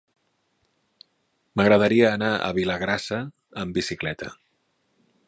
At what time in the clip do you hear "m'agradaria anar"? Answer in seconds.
1.61-2.31